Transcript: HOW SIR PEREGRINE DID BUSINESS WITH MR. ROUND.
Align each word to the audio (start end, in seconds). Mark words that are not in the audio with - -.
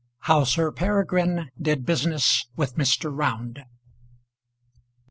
HOW 0.21 0.45
SIR 0.45 0.71
PEREGRINE 0.71 1.51
DID 1.61 1.85
BUSINESS 1.85 2.47
WITH 2.55 2.75
MR. 2.75 3.11
ROUND. 3.15 3.65